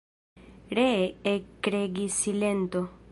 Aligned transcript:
Ree 0.79 0.95
ekregis 1.33 2.19
silento. 2.25 2.87